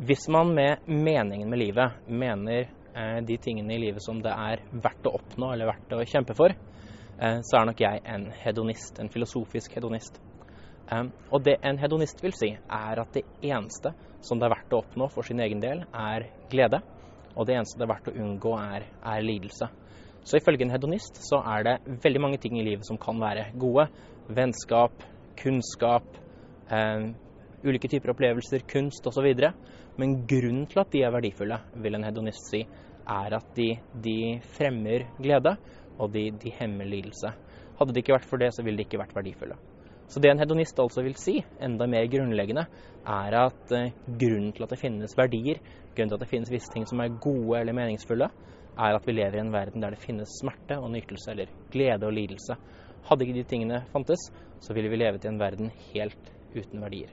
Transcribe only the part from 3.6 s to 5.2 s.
i livet som det er verdt å